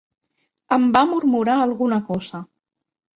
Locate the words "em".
0.77-0.87